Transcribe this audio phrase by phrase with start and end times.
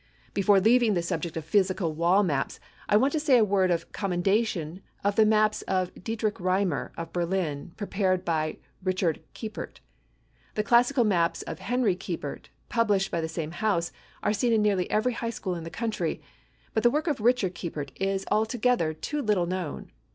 [0.33, 2.59] Before leaving the subject of physical wall maps,
[2.89, 7.13] I want to say a word of commendation of the maps of Dietrich Reimer, of
[7.13, 9.79] Berlin, prepared by Richard Kiepert.
[10.55, 13.91] The classical maps of Henry Kiepert, published by the same house,
[14.23, 16.19] are seen in nearly every high school in the country,
[16.73, 19.91] but the work of Richard Kiepert is altogether too little known.